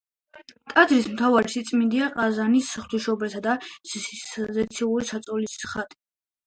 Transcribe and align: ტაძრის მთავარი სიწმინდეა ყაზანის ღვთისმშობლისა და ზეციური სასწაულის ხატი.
ტაძრის 0.71 1.09
მთავარი 1.11 1.53
სიწმინდეა 1.55 2.07
ყაზანის 2.17 2.73
ღვთისმშობლისა 2.81 3.43
და 3.51 3.57
ზეციური 3.95 5.11
სასწაულის 5.15 5.61
ხატი. 5.75 6.03